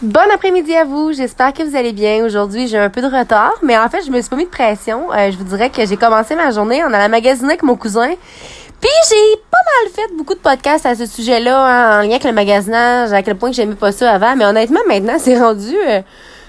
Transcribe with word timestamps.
Bon 0.00 0.20
après-midi 0.32 0.76
à 0.76 0.84
vous, 0.84 1.12
j'espère 1.12 1.52
que 1.52 1.64
vous 1.64 1.74
allez 1.74 1.92
bien. 1.92 2.24
Aujourd'hui, 2.24 2.68
j'ai 2.68 2.78
un 2.78 2.88
peu 2.88 3.00
de 3.02 3.08
retard, 3.08 3.54
mais 3.64 3.76
en 3.76 3.88
fait, 3.88 4.06
je 4.06 4.12
me 4.12 4.20
suis 4.20 4.30
pas 4.30 4.36
mis 4.36 4.44
de 4.44 4.48
pression. 4.48 5.12
Euh, 5.12 5.32
je 5.32 5.36
vous 5.36 5.42
dirais 5.42 5.70
que 5.70 5.84
j'ai 5.84 5.96
commencé 5.96 6.36
ma 6.36 6.52
journée 6.52 6.84
en 6.84 6.92
allant 6.92 7.08
magasiner 7.08 7.48
avec 7.48 7.64
mon 7.64 7.74
cousin. 7.74 8.10
Puis 8.80 8.90
j'ai 9.08 9.36
pas 9.50 9.58
mal 9.58 9.92
fait 9.92 10.14
beaucoup 10.16 10.34
de 10.34 10.38
podcasts 10.38 10.86
à 10.86 10.94
ce 10.94 11.04
sujet-là, 11.04 11.64
hein, 11.64 11.98
en 11.98 12.02
lien 12.02 12.10
avec 12.10 12.22
le 12.22 12.30
magasinage, 12.30 13.12
à 13.12 13.24
quel 13.24 13.34
point 13.34 13.50
que 13.50 13.56
j'aimais 13.56 13.74
pas 13.74 13.90
ça 13.90 14.12
avant. 14.12 14.36
Mais 14.36 14.44
honnêtement, 14.44 14.78
maintenant, 14.86 15.16
c'est 15.18 15.36
rendu... 15.36 15.74
euh, 15.74 16.00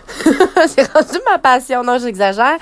c'est 0.67 0.93
rendu 0.93 1.17
ma 1.31 1.39
passion. 1.39 1.83
Non, 1.83 1.97
j'exagère. 1.97 2.57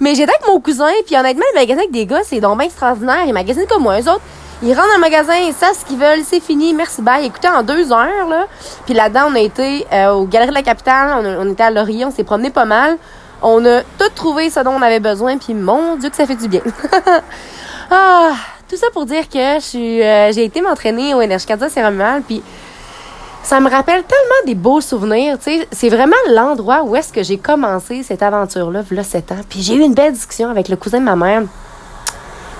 Mais 0.00 0.16
j'étais 0.16 0.32
avec 0.32 0.48
mon 0.48 0.60
cousin, 0.60 0.90
puis 1.06 1.16
honnêtement, 1.16 1.44
le 1.54 1.60
magasin 1.60 1.78
avec 1.78 1.92
des 1.92 2.04
gars, 2.04 2.22
c'est 2.24 2.40
donc 2.40 2.58
bien 2.58 2.66
extraordinaire. 2.66 3.22
Ils 3.28 3.32
magasinent 3.32 3.68
comme 3.68 3.84
moi. 3.84 4.00
Eux 4.00 4.10
autres, 4.10 4.22
ils 4.62 4.74
rentrent 4.74 4.88
dans 4.88 4.94
le 4.94 5.00
magasin, 5.00 5.34
ils 5.34 5.52
savent 5.52 5.76
ce 5.76 5.84
qu'ils 5.84 5.98
veulent, 5.98 6.22
c'est 6.24 6.40
fini, 6.40 6.72
merci, 6.72 7.02
bye. 7.02 7.26
Écoutez, 7.26 7.48
en 7.48 7.62
deux 7.62 7.92
heures, 7.92 8.28
là. 8.28 8.46
Puis 8.84 8.94
là-dedans, 8.94 9.26
on 9.30 9.34
a 9.34 9.40
été 9.40 9.84
euh, 9.92 10.12
aux 10.12 10.24
Galeries 10.24 10.50
de 10.50 10.54
la 10.54 10.62
Capitale, 10.62 11.36
on, 11.40 11.50
était 11.50 11.64
à 11.64 11.70
Laurier, 11.70 12.04
on 12.04 12.10
s'est 12.10 12.24
promené 12.24 12.50
pas 12.50 12.64
mal. 12.64 12.96
On 13.42 13.64
a 13.66 13.82
tout 13.82 14.08
trouvé 14.14 14.50
ce 14.50 14.60
dont 14.60 14.70
on 14.70 14.82
avait 14.82 15.00
besoin, 15.00 15.36
puis 15.36 15.54
mon 15.54 15.96
Dieu 15.96 16.10
que 16.10 16.16
ça 16.16 16.26
fait 16.26 16.36
du 16.36 16.46
bien. 16.46 16.60
ah, 17.90 18.32
tout 18.68 18.76
ça 18.76 18.86
pour 18.92 19.04
dire 19.04 19.28
que 19.28 19.56
je 19.56 19.64
suis, 19.64 20.02
euh, 20.02 20.30
j'ai 20.32 20.44
été 20.44 20.60
m'entraîner 20.60 21.12
au 21.12 21.20
Énergie 21.20 21.46
Canada 21.46 21.68
Cérémonial, 21.68 22.22
puis 22.22 22.40
ça 23.42 23.58
me 23.58 23.68
rappelle 23.68 24.04
tellement 24.04 24.46
des 24.46 24.54
beaux 24.54 24.80
souvenirs, 24.80 25.38
tu 25.38 25.58
sais. 25.58 25.68
C'est 25.72 25.88
vraiment 25.88 26.14
l'endroit 26.30 26.84
où 26.84 26.94
est-ce 26.94 27.12
que 27.12 27.24
j'ai 27.24 27.38
commencé 27.38 28.04
cette 28.04 28.22
aventure-là, 28.22 28.84
là, 28.88 29.02
7 29.02 29.32
ans. 29.32 29.40
Puis 29.48 29.60
j'ai 29.60 29.74
eu 29.74 29.80
une 29.80 29.94
belle 29.94 30.12
discussion 30.12 30.48
avec 30.50 30.68
le 30.68 30.76
cousin 30.76 31.00
de 31.00 31.04
ma 31.04 31.16
mère. 31.16 31.42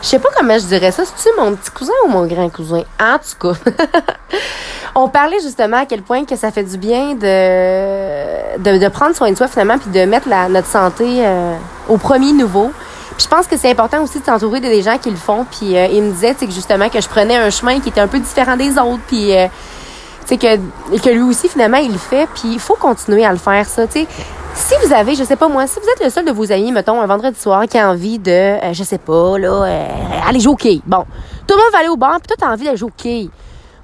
Je 0.03 0.09
sais 0.09 0.19
pas 0.19 0.31
comment 0.37 0.59
je 0.59 0.67
dirais 0.67 0.91
ça. 0.91 1.05
C'est-tu 1.05 1.29
mon 1.39 1.55
petit 1.55 1.71
cousin 1.71 1.93
ou 2.05 2.09
mon 2.09 2.27
grand 2.27 2.49
cousin? 2.49 2.83
En 3.01 3.19
tout 3.19 3.55
cas. 3.55 3.71
On 4.95 5.09
parlait 5.09 5.39
justement 5.41 5.79
à 5.79 5.87
quel 5.87 6.03
point 6.03 6.25
que 6.25 6.35
ça 6.35 6.51
fait 6.51 6.65
du 6.65 6.77
bien 6.77 7.15
de, 7.15 8.59
de, 8.59 8.79
de 8.79 8.89
prendre 8.89 9.15
soin 9.15 9.31
de 9.31 9.37
soi 9.37 9.47
finalement 9.47 9.79
puis 9.79 9.91
de 9.91 10.05
mettre 10.05 10.29
la, 10.29 10.49
notre 10.49 10.67
santé 10.67 11.25
euh, 11.25 11.55
au 11.89 11.97
premier 11.99 12.33
niveau. 12.33 12.73
Puis 13.17 13.25
je 13.25 13.29
pense 13.29 13.47
que 13.47 13.57
c'est 13.57 13.71
important 13.71 14.03
aussi 14.03 14.19
de 14.19 14.25
s'entourer 14.25 14.61
de 14.61 14.67
des 14.67 14.83
gens 14.83 14.99
qui 14.99 15.11
le 15.11 15.17
font. 15.17 15.47
Puis 15.51 15.79
euh, 15.79 15.87
il 15.87 16.03
me 16.03 16.11
disait, 16.11 16.35
que 16.35 16.51
justement 16.51 16.89
que 16.89 17.01
je 17.01 17.09
prenais 17.09 17.37
un 17.37 17.51
chemin 17.51 17.79
qui 17.79 17.91
était 17.91 18.01
un 18.01 18.09
peu 18.09 18.19
différent 18.19 18.57
des 18.57 18.77
autres. 18.79 19.03
Puis 19.07 19.37
euh, 19.37 19.47
que 20.29 20.99
que 20.99 21.11
lui 21.11 21.23
aussi 21.23 21.49
finalement 21.49 21.79
il 21.79 21.93
le 21.93 21.99
fait. 21.99 22.29
Puis 22.35 22.55
il 22.55 22.61
faut 22.61 22.75
continuer 22.75 23.25
à 23.25 23.31
le 23.31 23.39
faire 23.39 23.67
ça. 23.67 23.89
Sais, 23.89 24.07
si 24.55 24.75
vous 24.85 24.93
avez, 24.93 25.15
je 25.15 25.25
sais 25.25 25.37
pas 25.37 25.49
moi, 25.49 25.67
si 25.67 25.79
vous 25.81 25.87
êtes 25.89 26.05
le 26.05 26.11
seul 26.11 26.25
de 26.25 26.33
vos 26.33 26.51
amis, 26.53 26.73
mettons 26.73 27.01
un 27.01 27.07
vendredi 27.07 27.39
soir 27.39 27.67
qui 27.67 27.79
a 27.79 27.91
envie 27.91 28.19
de, 28.19 28.31
euh, 28.31 28.73
je 28.73 28.83
sais 28.85 28.99
pas 28.99 29.39
là, 29.39 29.65
euh, 29.65 29.89
aller 30.29 30.41
jouer. 30.41 30.81
Bon, 30.87 31.05
tout 31.47 31.55
le 31.55 31.63
monde 31.63 31.73
va 31.73 31.79
aller 31.79 31.89
au 31.89 31.97
bar, 31.97 32.19
puis 32.21 32.29
toi 32.29 32.37
t'as 32.39 32.53
envie 32.53 32.65
d'aller 32.65 32.77
jouer. 32.77 33.31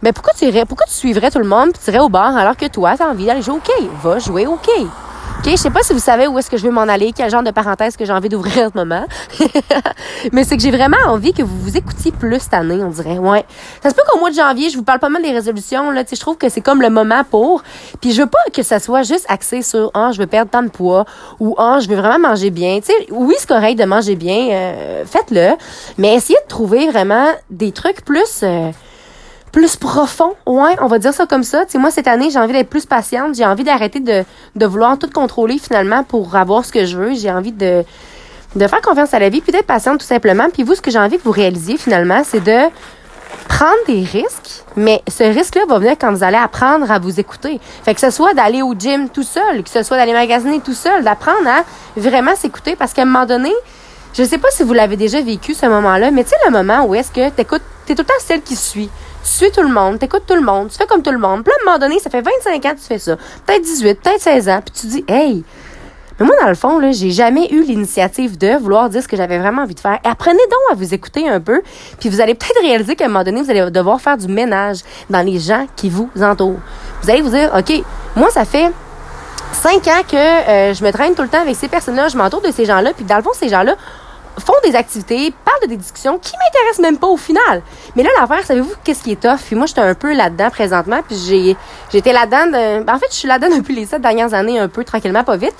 Mais 0.02 0.12
pourquoi 0.12 0.32
tu 0.34 0.44
irais, 0.44 0.64
pourquoi 0.64 0.86
tu 0.86 0.94
suivrais 0.94 1.30
tout 1.30 1.40
le 1.40 1.46
monde 1.46 1.72
puis 1.72 1.82
tu 1.84 1.90
irais 1.90 1.98
au 2.04 2.08
bar 2.08 2.36
alors 2.36 2.56
que 2.56 2.66
toi 2.66 2.96
t'as 2.96 3.10
envie 3.10 3.26
d'aller 3.26 3.42
jouer 3.42 3.56
au 3.56 3.60
quai? 3.60 3.88
Va 4.02 4.18
jouer 4.18 4.46
au 4.46 4.56
quai. 4.56 4.86
Je 5.52 5.62
sais 5.62 5.70
pas 5.70 5.82
si 5.82 5.92
vous 5.92 5.98
savez 5.98 6.26
où 6.26 6.38
est-ce 6.38 6.50
que 6.50 6.56
je 6.56 6.62
veux 6.62 6.70
m'en 6.70 6.82
aller, 6.82 7.12
quel 7.16 7.30
genre 7.30 7.42
de 7.42 7.50
parenthèse 7.50 7.96
que 7.96 8.04
j'ai 8.04 8.12
envie 8.12 8.28
d'ouvrir 8.28 8.66
en 8.66 8.70
ce 8.70 8.76
moment. 8.76 9.06
Mais 10.32 10.44
c'est 10.44 10.56
que 10.56 10.62
j'ai 10.62 10.70
vraiment 10.70 10.98
envie 11.06 11.32
que 11.32 11.42
vous 11.42 11.58
vous 11.58 11.76
écoutiez 11.76 12.12
plus 12.12 12.38
cette 12.38 12.54
année, 12.54 12.82
on 12.82 12.90
dirait. 12.90 13.18
Ouais. 13.18 13.44
Ça 13.82 13.90
se 13.90 13.94
peut 13.94 14.02
qu'au 14.08 14.18
mois 14.18 14.30
de 14.30 14.36
janvier, 14.36 14.68
je 14.68 14.76
vous 14.76 14.84
parle 14.84 14.98
pas 14.98 15.08
mal 15.08 15.22
des 15.22 15.32
résolutions 15.32 15.90
là, 15.90 16.04
je 16.08 16.20
trouve 16.20 16.36
que 16.36 16.48
c'est 16.48 16.60
comme 16.60 16.82
le 16.82 16.90
moment 16.90 17.24
pour. 17.24 17.62
Puis 18.00 18.12
je 18.12 18.20
veux 18.22 18.28
pas 18.28 18.38
que 18.52 18.62
ça 18.62 18.78
soit 18.78 19.02
juste 19.02 19.24
axé 19.28 19.62
sur 19.62 19.90
ah, 19.94 20.10
je 20.12 20.18
veux 20.20 20.26
perdre 20.26 20.50
tant 20.50 20.62
de 20.62 20.68
poids 20.68 21.06
ou 21.40 21.54
ah, 21.58 21.78
je 21.80 21.88
veux 21.88 21.96
vraiment 21.96 22.28
manger 22.28 22.50
bien. 22.50 22.78
Tu 22.80 22.92
sais, 22.92 23.06
oui, 23.10 23.34
c'est 23.38 23.48
correct 23.48 23.78
de 23.78 23.84
manger 23.84 24.16
bien, 24.16 24.50
euh, 24.50 25.04
faites-le, 25.06 25.56
mais 25.96 26.14
essayez 26.14 26.38
de 26.44 26.48
trouver 26.48 26.88
vraiment 26.90 27.26
des 27.50 27.72
trucs 27.72 28.04
plus 28.04 28.40
euh, 28.42 28.70
plus 29.52 29.76
profond. 29.76 30.34
Ouais, 30.46 30.76
on 30.80 30.86
va 30.86 30.98
dire 30.98 31.12
ça 31.14 31.26
comme 31.26 31.42
ça. 31.44 31.64
Sais, 31.68 31.78
moi, 31.78 31.90
cette 31.90 32.08
année, 32.08 32.30
j'ai 32.30 32.38
envie 32.38 32.52
d'être 32.52 32.70
plus 32.70 32.86
patiente. 32.86 33.34
J'ai 33.34 33.44
envie 33.44 33.64
d'arrêter 33.64 34.00
de, 34.00 34.24
de 34.56 34.66
vouloir 34.66 34.98
tout 34.98 35.10
contrôler 35.10 35.58
finalement 35.58 36.04
pour 36.04 36.36
avoir 36.36 36.64
ce 36.64 36.72
que 36.72 36.84
je 36.84 36.96
veux. 36.96 37.14
J'ai 37.14 37.30
envie 37.30 37.52
de, 37.52 37.84
de 38.56 38.66
faire 38.66 38.80
confiance 38.80 39.14
à 39.14 39.18
la 39.18 39.28
vie 39.28 39.40
puis 39.40 39.52
d'être 39.52 39.66
patiente 39.66 40.00
tout 40.00 40.06
simplement. 40.06 40.48
Puis 40.52 40.62
vous, 40.62 40.74
ce 40.74 40.82
que 40.82 40.90
j'ai 40.90 40.98
envie 40.98 41.18
que 41.18 41.24
vous 41.24 41.32
réalisiez 41.32 41.76
finalement, 41.76 42.22
c'est 42.24 42.42
de 42.42 42.58
prendre 43.48 43.78
des 43.86 44.04
risques, 44.04 44.64
mais 44.76 45.02
ce 45.08 45.24
risque-là 45.24 45.62
va 45.68 45.78
venir 45.78 45.96
quand 45.98 46.12
vous 46.12 46.22
allez 46.22 46.36
apprendre 46.36 46.90
à 46.90 46.98
vous 46.98 47.18
écouter. 47.18 47.60
Fait 47.82 47.94
que 47.94 48.00
ce 48.00 48.10
soit 48.10 48.34
d'aller 48.34 48.62
au 48.62 48.74
gym 48.74 49.08
tout 49.08 49.22
seul, 49.22 49.62
que 49.62 49.70
ce 49.70 49.82
soit 49.82 49.96
d'aller 49.96 50.12
magasiner 50.12 50.60
tout 50.60 50.74
seul, 50.74 51.02
d'apprendre 51.02 51.46
à 51.46 51.64
vraiment 51.96 52.36
s'écouter 52.36 52.76
parce 52.76 52.92
qu'à 52.92 53.02
un 53.02 53.06
moment 53.06 53.26
donné, 53.26 53.52
je 54.18 54.24
sais 54.24 54.38
pas 54.38 54.50
si 54.50 54.64
vous 54.64 54.72
l'avez 54.72 54.96
déjà 54.96 55.20
vécu 55.20 55.54
ce 55.54 55.66
moment-là, 55.66 56.10
mais 56.10 56.24
tu 56.24 56.30
sais 56.30 56.36
le 56.44 56.50
moment 56.50 56.84
où 56.84 56.94
est-ce 56.96 57.12
que 57.12 57.30
t'écoutes, 57.30 57.62
t'es 57.86 57.94
tout 57.94 58.02
le 58.02 58.06
temps 58.06 58.14
celle 58.18 58.42
qui 58.42 58.56
suit. 58.56 58.90
Tu 59.22 59.30
suis 59.30 59.50
tout 59.52 59.62
le 59.62 59.72
monde, 59.72 60.00
t'écoutes 60.00 60.24
tout 60.26 60.34
le 60.34 60.40
monde, 60.40 60.70
tu 60.70 60.76
fais 60.76 60.86
comme 60.86 61.02
tout 61.02 61.12
le 61.12 61.18
monde. 61.18 61.44
Puis 61.44 61.52
à 61.52 61.62
un 61.62 61.64
moment 61.64 61.78
donné, 61.78 62.00
ça 62.00 62.10
fait 62.10 62.20
25 62.20 62.64
ans 62.66 62.74
que 62.74 62.80
tu 62.80 62.86
fais 62.86 62.98
ça. 62.98 63.16
Peut-être 63.46 63.62
18, 63.62 64.00
peut-être 64.00 64.20
16 64.20 64.48
ans. 64.48 64.60
Puis 64.64 64.74
tu 64.80 64.86
dis, 64.88 65.04
hey, 65.06 65.44
mais 66.18 66.26
moi, 66.26 66.34
dans 66.40 66.48
le 66.48 66.56
fond, 66.56 66.80
là, 66.80 66.90
j'ai 66.90 67.12
jamais 67.12 67.46
eu 67.52 67.62
l'initiative 67.62 68.36
de 68.38 68.56
vouloir 68.56 68.90
dire 68.90 69.04
ce 69.04 69.06
que 69.06 69.16
j'avais 69.16 69.38
vraiment 69.38 69.62
envie 69.62 69.76
de 69.76 69.80
faire. 69.80 70.00
Apprenez 70.02 70.42
donc 70.50 70.72
à 70.72 70.74
vous 70.74 70.92
écouter 70.92 71.28
un 71.28 71.40
peu, 71.40 71.62
puis 72.00 72.08
vous 72.08 72.20
allez 72.20 72.34
peut-être 72.34 72.60
réaliser 72.60 72.96
qu'à 72.96 73.04
un 73.04 73.08
moment 73.08 73.22
donné, 73.22 73.40
vous 73.40 73.50
allez 73.50 73.70
devoir 73.70 74.00
faire 74.00 74.16
du 74.16 74.26
ménage 74.26 74.78
dans 75.10 75.24
les 75.24 75.38
gens 75.38 75.68
qui 75.76 75.90
vous 75.90 76.10
entourent. 76.20 76.58
Vous 77.02 77.10
allez 77.10 77.22
vous 77.22 77.30
dire, 77.30 77.52
OK, 77.56 77.72
moi, 78.16 78.30
ça 78.30 78.44
fait 78.44 78.72
cinq 79.52 79.86
ans 79.86 80.02
que 80.10 80.16
euh, 80.16 80.74
je 80.74 80.84
me 80.84 80.90
traîne 80.90 81.14
tout 81.14 81.22
le 81.22 81.28
temps 81.28 81.40
avec 81.40 81.54
ces 81.54 81.68
personnes-là, 81.68 82.08
je 82.08 82.16
m'entoure 82.16 82.40
de 82.40 82.50
ces 82.50 82.64
gens-là, 82.64 82.92
puis 82.94 83.04
dans 83.04 83.16
le 83.16 83.22
fond, 83.22 83.30
ces 83.32 83.48
gens-là 83.48 83.76
font 84.38 84.54
des 84.64 84.74
activités, 84.74 85.32
parlent 85.44 85.60
de 85.62 85.66
des 85.68 85.76
discussions 85.76 86.18
qui 86.18 86.32
m'intéressent 86.38 86.80
même 86.82 86.98
pas 86.98 87.06
au 87.08 87.16
final. 87.16 87.62
Mais 87.96 88.02
là, 88.02 88.10
l'affaire, 88.20 88.44
savez-vous 88.44 88.72
qu'est-ce 88.84 89.02
qui 89.02 89.12
est 89.12 89.20
tough? 89.20 89.38
Puis 89.46 89.56
moi, 89.56 89.66
j'étais 89.66 89.80
un 89.80 89.94
peu 89.94 90.12
là-dedans 90.14 90.50
présentement, 90.50 91.00
puis 91.06 91.16
j'ai 91.26 91.56
j'étais 91.92 92.12
là-dedans, 92.12 92.46
de- 92.46 92.84
ben, 92.84 92.94
en 92.94 92.98
fait, 92.98 93.06
je 93.10 93.16
suis 93.16 93.28
là-dedans 93.28 93.56
depuis 93.56 93.74
les 93.74 93.86
sept 93.86 94.00
dernières 94.02 94.34
années, 94.34 94.58
un 94.58 94.68
peu 94.68 94.84
tranquillement, 94.84 95.24
pas 95.24 95.36
vite. 95.36 95.54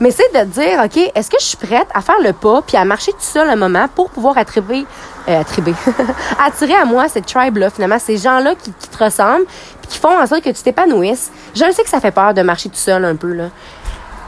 Mais 0.00 0.10
c'est 0.10 0.32
de 0.34 0.44
dire, 0.50 0.80
OK, 0.84 0.96
est-ce 1.14 1.30
que 1.30 1.36
je 1.38 1.44
suis 1.44 1.56
prête 1.56 1.86
à 1.94 2.00
faire 2.00 2.20
le 2.20 2.32
pas, 2.32 2.62
puis 2.66 2.76
à 2.76 2.84
marcher 2.84 3.12
tout 3.12 3.18
seul 3.20 3.48
un 3.48 3.56
moment 3.56 3.86
pour 3.94 4.10
pouvoir 4.10 4.36
attribuer, 4.38 4.84
euh, 5.28 5.40
attribuer, 5.40 5.74
attirer 6.44 6.74
à 6.74 6.84
moi 6.84 7.08
cette 7.08 7.26
tribe-là, 7.26 7.70
finalement, 7.70 7.98
ces 8.00 8.16
gens-là 8.16 8.54
qui, 8.56 8.72
qui 8.72 8.88
te 8.88 9.04
ressemblent, 9.04 9.44
puis 9.80 9.90
qui 9.90 9.98
font 9.98 10.18
en 10.18 10.26
sorte 10.26 10.42
que 10.42 10.50
tu 10.50 10.62
t'épanouisses? 10.62 11.30
Je 11.54 11.70
sais 11.72 11.82
que 11.84 11.88
ça 11.88 12.00
fait 12.00 12.10
peur 12.10 12.34
de 12.34 12.42
marcher 12.42 12.68
tout 12.68 12.76
seul 12.76 13.04
un 13.04 13.14
peu, 13.14 13.32
là. 13.32 13.44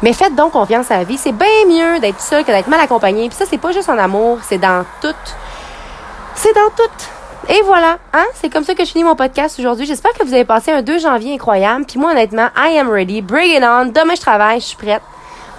Mais 0.03 0.13
faites 0.13 0.35
donc 0.35 0.53
confiance 0.53 0.91
à 0.91 0.99
la 0.99 1.05
vie. 1.05 1.17
C'est 1.17 1.33
bien 1.33 1.47
mieux 1.67 2.01
d'être 2.01 2.21
seul 2.21 2.45
que 2.45 2.51
d'être 2.51 2.69
mal 2.69 2.81
accompagné. 2.81 3.29
Puis 3.29 3.39
ça, 3.39 3.45
c'est 3.49 3.59
pas 3.59 3.73
juste 3.73 3.89
en 3.89 3.99
amour, 3.99 4.39
c'est 4.43 4.59
dans 4.59 4.85
tout. 5.01 5.15
C'est 6.35 6.55
dans 6.55 6.71
tout. 6.77 6.91
Et 7.49 7.61
voilà, 7.65 7.99
hein? 8.13 8.25
C'est 8.35 8.49
comme 8.49 8.65
ça 8.65 8.75
que 8.75 8.85
je 8.85 8.91
finis 8.91 9.05
mon 9.05 9.17
podcast 9.17 9.59
aujourd'hui. 9.59 9.87
J'espère 9.87 10.13
que 10.13 10.25
vous 10.25 10.33
avez 10.33 10.45
passé 10.47 10.73
un 10.73 10.83
2 10.83 10.99
janvier 10.99 11.35
incroyable. 11.35 11.85
Puis 11.85 11.99
moi, 11.99 12.13
honnêtement, 12.13 12.49
I 12.57 12.79
am 12.79 12.89
ready. 12.91 13.21
Bring 13.21 13.51
it 13.51 13.63
on. 13.63 13.87
Demain, 13.87 14.15
je 14.15 14.21
travaille. 14.21 14.61
Je 14.61 14.67
suis 14.67 14.77
prête. 14.77 15.03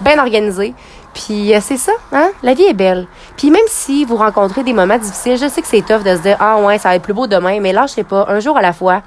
Bien 0.02 0.20
organisée. 0.20 0.74
Puis 1.16 1.54
euh, 1.56 1.60
c'est 1.62 1.78
ça, 1.78 1.94
hein? 2.12 2.30
La 2.44 2.54
vie 2.54 2.66
est 2.66 2.74
belle. 2.74 3.08
Puis 3.38 3.50
même 3.50 3.62
si 3.68 4.04
vous 4.04 4.18
rencontrez 4.18 4.64
des 4.64 4.74
moments 4.74 4.98
difficiles, 4.98 5.38
je 5.38 5.48
sais 5.48 5.62
que 5.62 5.68
c'est 5.68 5.82
tough 5.82 6.04
de 6.04 6.16
se 6.16 6.22
dire, 6.22 6.38
ah 6.42 6.58
ouais, 6.58 6.78
ça 6.78 6.90
va 6.90 6.96
être 6.96 7.04
plus 7.04 7.14
beau 7.14 7.26
demain. 7.26 7.60
Mais 7.62 7.74
sais 7.88 8.04
pas, 8.04 8.26
un 8.28 8.40
jour 8.40 8.58
à 8.58 8.62
la 8.62 8.74
fois. 8.74 9.02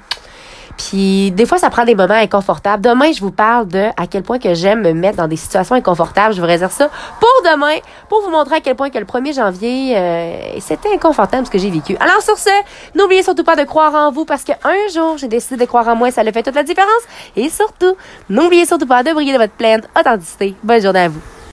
Puis 0.79 1.31
des 1.31 1.45
fois, 1.45 1.57
ça 1.57 1.69
prend 1.69 1.83
des 1.83 1.93
moments 1.93 2.13
inconfortables. 2.13 2.81
Demain, 2.81 3.11
je 3.11 3.19
vous 3.19 3.31
parle 3.31 3.67
de 3.67 3.87
à 3.97 4.07
quel 4.07 4.23
point 4.23 4.39
que 4.39 4.53
j'aime 4.53 4.81
me 4.81 4.93
mettre 4.93 5.17
dans 5.17 5.27
des 5.27 5.35
situations 5.35 5.75
inconfortables. 5.75 6.33
Je 6.33 6.39
vous 6.39 6.47
réserve 6.47 6.71
ça 6.71 6.89
pour 7.19 7.51
demain, 7.51 7.75
pour 8.07 8.21
vous 8.21 8.29
montrer 8.29 8.55
à 8.55 8.59
quel 8.61 8.75
point 8.75 8.89
que 8.89 8.97
le 8.97 9.05
1er 9.05 9.35
janvier, 9.35 9.97
euh, 9.97 10.59
c'était 10.59 10.93
inconfortable 10.93 11.45
ce 11.45 11.51
que 11.51 11.57
j'ai 11.57 11.69
vécu. 11.69 11.97
Alors 11.99 12.21
sur 12.21 12.37
ce, 12.37 12.49
n'oubliez 12.95 13.23
surtout 13.23 13.43
pas 13.43 13.57
de 13.57 13.65
croire 13.65 13.93
en 13.93 14.11
vous 14.11 14.23
parce 14.23 14.45
qu'un 14.45 14.55
jour, 14.93 15.17
j'ai 15.17 15.27
décidé 15.27 15.57
de 15.57 15.65
croire 15.65 15.87
en 15.89 15.97
moi 15.97 16.07
et 16.07 16.11
ça 16.11 16.23
le 16.23 16.31
fait 16.31 16.43
toute 16.43 16.55
la 16.55 16.63
différence. 16.63 17.03
Et 17.35 17.49
surtout, 17.49 17.97
n'oubliez 18.29 18.65
surtout 18.65 18.87
pas 18.87 19.03
de 19.03 19.11
briller 19.11 19.33
de 19.33 19.37
votre 19.37 19.53
pleine 19.53 19.81
authenticité. 19.99 20.55
Bonne 20.63 20.81
journée 20.81 21.01
à 21.01 21.09
vous. 21.09 21.38